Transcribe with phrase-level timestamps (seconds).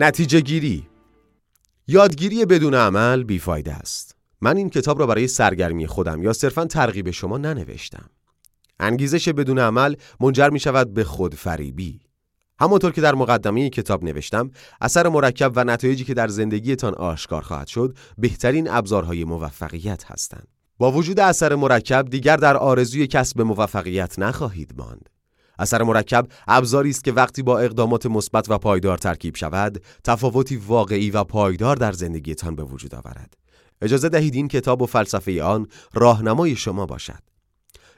[0.00, 0.86] نتیجه گیری.
[1.88, 4.16] یادگیری بدون عمل بیفایده است.
[4.40, 8.10] من این کتاب را برای سرگرمی خودم یا صرفا ترغیب شما ننوشتم.
[8.80, 12.00] انگیزش بدون عمل منجر می شود به خودفریبی.
[12.60, 17.66] همانطور که در مقدمه کتاب نوشتم اثر مرکب و نتایجی که در زندگیتان آشکار خواهد
[17.66, 20.48] شد بهترین ابزارهای موفقیت هستند.
[20.78, 25.08] با وجود اثر مرکب دیگر در آرزوی کسب موفقیت نخواهید ماند.
[25.58, 31.10] اثر مرکب ابزاری است که وقتی با اقدامات مثبت و پایدار ترکیب شود تفاوتی واقعی
[31.10, 33.36] و پایدار در زندگیتان به وجود آورد
[33.82, 37.22] اجازه دهید این کتاب و فلسفه آن راهنمای شما باشد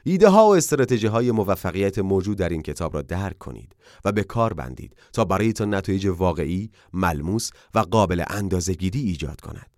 [0.03, 3.75] ایده ها و استراتژی های موفقیت موجود در این کتاب را درک کنید
[4.05, 9.70] و به کار بندید تا برایتان نتایج واقعی، ملموس و قابل اندازه‌گیری ایجاد کند.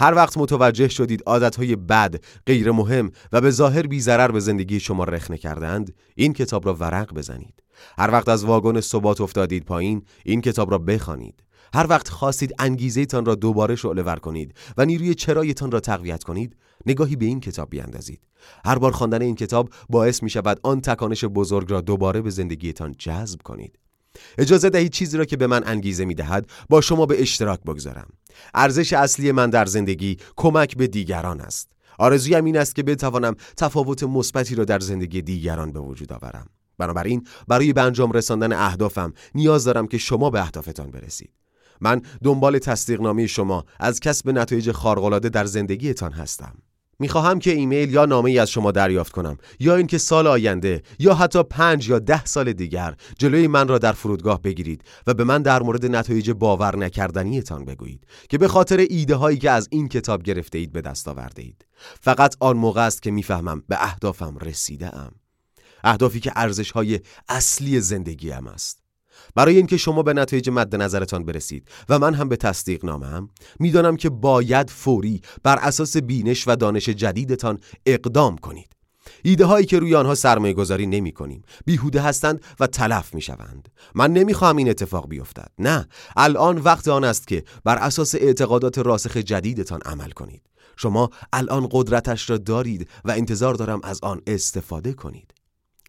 [0.00, 2.14] هر وقت متوجه شدید عادتهای بد،
[2.46, 7.14] غیر مهم و به ظاهر بی به زندگی شما رخنه کردند، این کتاب را ورق
[7.14, 7.62] بزنید.
[7.98, 11.42] هر وقت از واگن ثبات افتادید پایین، این کتاب را بخوانید.
[11.74, 16.24] هر وقت خواستید انگیزه تان را دوباره شعله ور کنید و نیروی چرایتان را تقویت
[16.24, 18.20] کنید نگاهی به این کتاب بیاندازید
[18.64, 22.94] هر بار خواندن این کتاب باعث می شود آن تکانش بزرگ را دوباره به زندگیتان
[22.98, 23.78] جذب کنید
[24.38, 28.08] اجازه دهید چیزی را که به من انگیزه می دهد با شما به اشتراک بگذارم.
[28.54, 31.68] ارزش اصلی من در زندگی کمک به دیگران است.
[31.98, 36.46] آرزویم این است که بتوانم تفاوت مثبتی را در زندگی دیگران به وجود آورم.
[36.78, 41.30] بنابراین برای به انجام رساندن اهدافم نیاز دارم که شما به اهدافتان برسید.
[41.80, 46.54] من دنبال تصدیقنامه شما از کسب نتایج خارق‌العاده در زندگیتان هستم.
[47.00, 51.14] می‌خواهم که ایمیل یا نامه ای از شما دریافت کنم یا اینکه سال آینده یا
[51.14, 55.42] حتی پنج یا ده سال دیگر جلوی من را در فرودگاه بگیرید و به من
[55.42, 60.22] در مورد نتایج باور نکردنیتان بگویید که به خاطر ایده هایی که از این کتاب
[60.22, 61.66] گرفته اید به دست آورده اید
[62.00, 65.12] فقط آن موقع است که می‌فهمم به اهدافم رسیده ام
[65.84, 68.87] اهدافی که ارزش های اصلی زندگیم است.
[69.38, 73.28] برای اینکه شما به نتایج مد نظرتان برسید و من هم به تصدیق نامم
[73.58, 78.76] می‌دانم که باید فوری بر اساس بینش و دانش جدیدتان اقدام کنید.
[79.22, 83.68] ایده هایی که روی آنها سرمایه گذاری نمی کنیم بیهوده هستند و تلف می شوند
[83.94, 85.50] من نمی خواهم این اتفاق بیفتد.
[85.58, 90.42] نه الان وقت آن است که بر اساس اعتقادات راسخ جدیدتان عمل کنید.
[90.76, 95.34] شما الان قدرتش را دارید و انتظار دارم از آن استفاده کنید.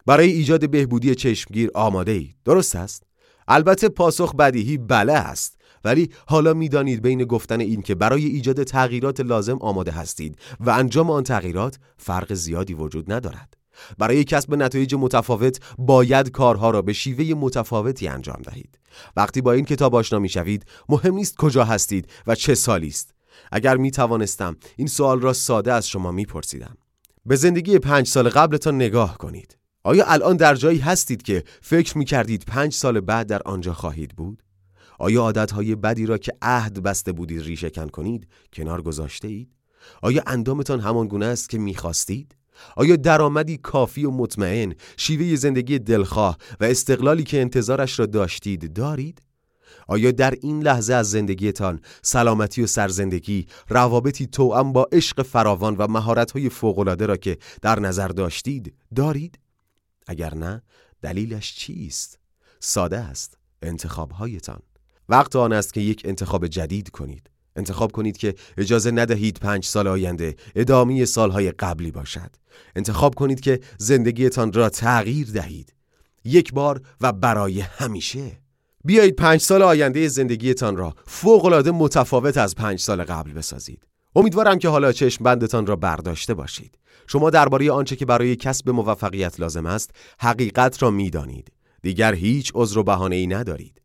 [0.06, 3.09] برای ایجاد بهبودی چشمگیر آماده اید درست است؟
[3.48, 5.60] البته پاسخ بدیهی بله است.
[5.84, 11.10] ولی حالا می‌دانید بین گفتن این که برای ایجاد تغییرات لازم آماده هستید و انجام
[11.10, 13.56] آن تغییرات فرق زیادی وجود ندارد.
[13.98, 18.78] برای کسب نتایج متفاوت باید کارها را به شیوه متفاوتی انجام دهید.
[19.16, 23.14] وقتی با این کتاب آشنا می‌شوید مهم نیست کجا هستید و چه سالی است.
[23.52, 26.76] اگر می توانستم این سوال را ساده از شما میپرسیدم.
[27.26, 29.56] به زندگی پنج سال قبلتان نگاه کنید.
[29.84, 34.16] آیا الان در جایی هستید که فکر می کردید پنج سال بعد در آنجا خواهید
[34.16, 34.42] بود؟
[34.98, 39.54] آیا عادتهای بدی را که عهد بسته بودید ریشهکن کنید کنار گذاشته اید؟
[40.02, 42.36] آیا اندامتان همان گونه است که می‌خواستید؟
[42.76, 49.22] آیا درآمدی کافی و مطمئن، شیوه زندگی دلخواه و استقلالی که انتظارش را داشتید دارید؟
[49.88, 55.86] آیا در این لحظه از زندگیتان سلامتی و سرزندگی روابطی توأم با عشق فراوان و
[55.86, 59.38] مهارت‌های فوق‌العاده را که در نظر داشتید دارید؟
[60.10, 60.62] اگر نه
[61.02, 62.18] دلیلش چیست؟
[62.60, 64.60] ساده است انتخاب هایتان
[65.08, 67.30] وقت آن است که یک انتخاب جدید کنید.
[67.56, 72.30] انتخاب کنید که اجازه ندهید پنج سال آینده ادامه سالهای قبلی باشد.
[72.76, 75.74] انتخاب کنید که زندگیتان را تغییر دهید.
[76.24, 78.38] یک بار و برای همیشه.
[78.84, 83.89] بیایید پنج سال آینده زندگیتان را فوقالعاده متفاوت از پنج سال قبل بسازید.
[84.16, 86.78] امیدوارم که حالا چشم بندتان را برداشته باشید.
[87.06, 89.90] شما درباره آنچه که برای کسب موفقیت لازم است
[90.20, 91.52] حقیقت را می‌دانید.
[91.82, 93.80] دیگر هیچ عذر و بهانه ای ندارید.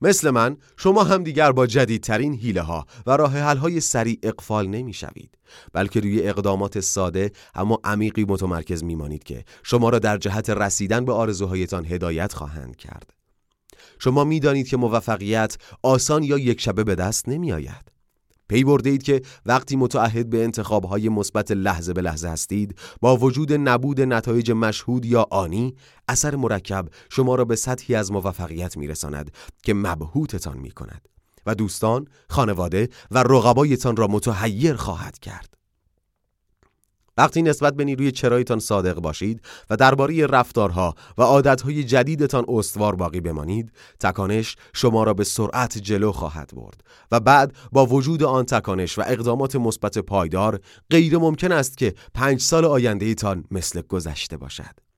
[0.00, 4.68] مثل من شما هم دیگر با جدیدترین حیله ها و راه حل های سریع اقفال
[4.68, 5.38] نمی شوید
[5.72, 11.12] بلکه روی اقدامات ساده اما عمیقی متمرکز میمانید که شما را در جهت رسیدن به
[11.12, 13.10] آرزوهایتان هدایت خواهند کرد.
[13.98, 17.97] شما می‌دانید که موفقیت آسان یا یک شبه به دست نمی آید
[18.48, 23.52] پی برده اید که وقتی متعهد به انتخابهای مثبت لحظه به لحظه هستید با وجود
[23.52, 25.74] نبود نتایج مشهود یا آنی
[26.08, 29.30] اثر مرکب شما را به سطحی از موفقیت میرساند
[29.62, 31.08] که مبهوتتان می کند
[31.46, 35.57] و دوستان، خانواده و رقبایتان را متحیر خواهد کرد.
[37.18, 43.20] وقتی نسبت به نیروی چرایتان صادق باشید و درباره رفتارها و عادتهای جدیدتان استوار باقی
[43.20, 46.80] بمانید تکانش شما را به سرعت جلو خواهد برد
[47.12, 50.60] و بعد با وجود آن تکانش و اقدامات مثبت پایدار
[50.90, 54.88] غیر ممکن است که پنج سال آینده ایتان مثل گذشته باشد.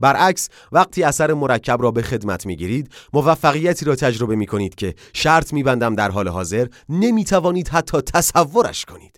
[0.00, 5.52] برعکس وقتی اثر مرکب را به خدمت می‌گیرید موفقیتی را تجربه می کنید که شرط
[5.52, 9.11] میبندم در حال حاضر نمی‌توانید حتی تصورش کنید.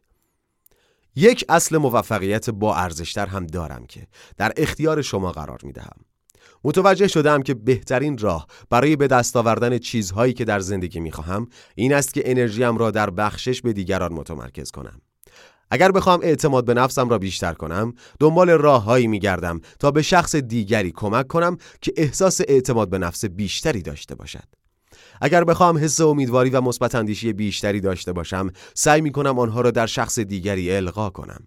[1.16, 4.06] یک اصل موفقیت با ارزشتر هم دارم که
[4.36, 5.96] در اختیار شما قرار می دهم.
[6.64, 11.48] متوجه شدم که بهترین راه برای به دست آوردن چیزهایی که در زندگی می خواهم
[11.74, 15.00] این است که انرژیم را در بخشش به دیگران متمرکز کنم.
[15.70, 20.92] اگر بخوام اعتماد به نفسم را بیشتر کنم دنبال راههایی میگردم تا به شخص دیگری
[20.92, 24.63] کمک کنم که احساس اعتماد به نفس بیشتری داشته باشد
[25.20, 29.70] اگر بخوام حس امیدواری و مثبت اندیشی بیشتری داشته باشم سعی می کنم آنها را
[29.70, 31.46] در شخص دیگری القا کنم.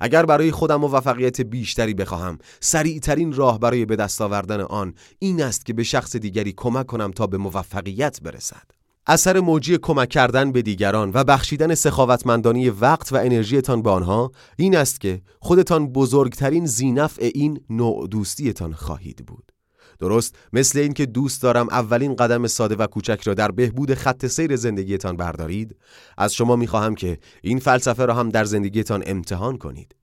[0.00, 5.66] اگر برای خودم موفقیت بیشتری بخواهم سریعترین راه برای به دست آوردن آن این است
[5.66, 8.80] که به شخص دیگری کمک کنم تا به موفقیت برسد.
[9.06, 14.76] اثر موجی کمک کردن به دیگران و بخشیدن سخاوتمندانی وقت و انرژیتان به آنها این
[14.76, 19.52] است که خودتان بزرگترین زینفع این نوع دوستیتان خواهید بود.
[20.00, 24.56] درست؟ مثل اینکه دوست دارم اولین قدم ساده و کوچک را در بهبود خط سیر
[24.56, 25.76] زندگیتان بردارید؟
[26.18, 29.94] از شما می‌خواهم که این فلسفه را هم در زندگیتان امتحان کنید.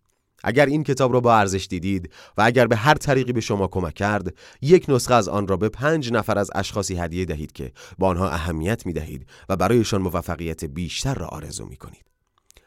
[0.43, 3.93] اگر این کتاب را با ارزش دیدید و اگر به هر طریقی به شما کمک
[3.93, 8.07] کرد یک نسخه از آن را به پنج نفر از اشخاصی هدیه دهید که با
[8.07, 12.16] آنها اهمیت می دهید و برایشان موفقیت بیشتر را آرزو می کنید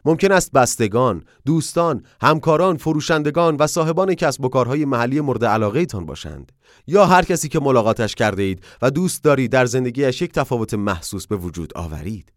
[0.04, 6.06] ممکن است بستگان، دوستان، همکاران، فروشندگان و صاحبان کسب و کارهای محلی مورد علاقه تان
[6.06, 6.52] باشند.
[6.86, 11.26] یا هر کسی که ملاقاتش کرده اید و دوست دارید در زندگیش یک تفاوت محسوس
[11.26, 12.32] به وجود آورید.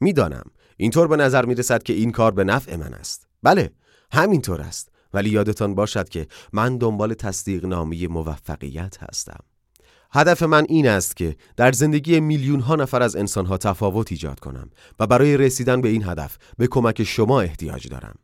[0.00, 0.44] می‌دانم
[0.76, 3.28] اینطور به نظر می رسد که این کار به نفع من است.
[3.42, 3.70] بله
[4.12, 4.88] همینطور است.
[5.14, 9.40] ولی یادتان باشد که من دنبال تصدیق نامی موفقیت هستم.
[10.12, 14.40] هدف من این است که در زندگی میلیون ها نفر از انسان ها تفاوت ایجاد
[14.40, 14.70] کنم
[15.00, 18.14] و برای رسیدن به این هدف به کمک شما احتیاج دارم.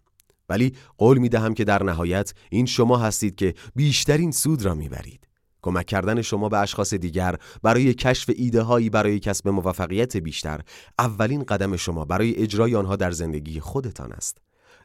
[0.48, 5.26] ولی قول می دهم که در نهایت این شما هستید که بیشترین سود را می‌برید.
[5.62, 10.60] کمک کردن شما به اشخاص دیگر برای کشف ایده هایی برای کسب موفقیت بیشتر
[10.98, 14.38] اولین قدم شما برای اجرای آنها در زندگی خودتان است.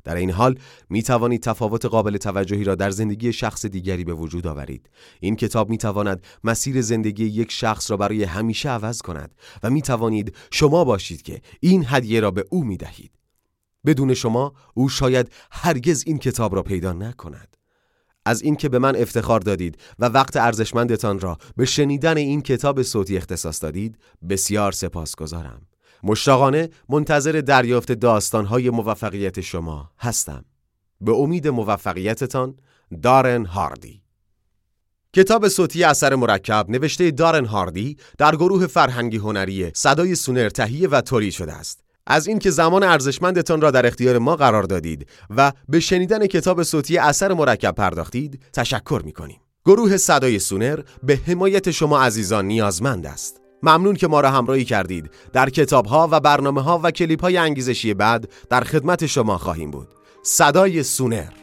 [0.04, 0.60] در این حال
[0.90, 4.90] می توانید تفاوت قابل توجهی را در زندگی شخص دیگری به وجود آورید.
[5.20, 9.82] این کتاب می تواند مسیر زندگی یک شخص را برای همیشه عوض کند و می
[9.82, 13.12] توانید شما باشید که این هدیه را به او می دهید.
[13.86, 17.58] بدون شما او شاید هرگز این کتاب را پیدا نکند.
[18.26, 23.18] از اینکه به من افتخار دادید و وقت ارزشمندتان را به شنیدن این کتاب صوتی
[23.18, 23.98] اختصاص دادید
[24.30, 25.62] بسیار سپاسگزارم.
[26.04, 30.46] مشتاقانه منتظر دریافت داستانهای موفقیت شما هستم.
[31.02, 32.56] به امید موفقیتتان
[33.04, 34.02] دارن هاردی
[35.14, 41.02] کتاب صوتی اثر مرکب نوشته دارن هاردی در گروه فرهنگی هنری صدای سونر تهیه و
[41.02, 41.84] تولید شده است.
[42.08, 46.98] از اینکه زمان ارزشمندتان را در اختیار ما قرار دادید و به شنیدن کتاب صوتی
[46.98, 49.40] اثر مرکب پرداختید تشکر می کنیم.
[49.66, 53.41] گروه صدای سونر به حمایت شما عزیزان نیازمند است.
[53.64, 55.10] ممنون که ما را همراهی کردید.
[55.34, 59.72] در کتاب ها و برنامه ها و کلیپ های انگیزشی بعد در خدمت شما خواهیم
[59.72, 59.88] بود.
[60.24, 61.41] صدای سونر.